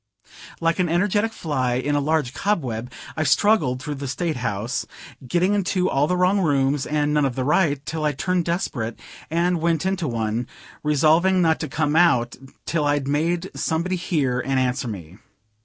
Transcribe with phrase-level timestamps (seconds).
[0.59, 4.83] Like an energetic fly in a very large cobweb, I struggled through the State House,
[5.27, 8.99] getting into all the wrong rooms and none of the right, till I turned desperate,
[9.29, 10.47] and went into one,
[10.81, 12.35] resolving not to come out
[12.65, 15.19] till I'd made somebody hear and answer me.